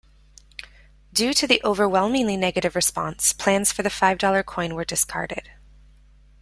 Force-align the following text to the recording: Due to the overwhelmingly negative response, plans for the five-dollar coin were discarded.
Due 1.13 1.31
to 1.31 1.45
the 1.45 1.61
overwhelmingly 1.63 2.35
negative 2.35 2.73
response, 2.73 3.33
plans 3.33 3.71
for 3.71 3.83
the 3.83 3.89
five-dollar 3.91 4.41
coin 4.41 4.73
were 4.73 4.83
discarded. 4.83 5.51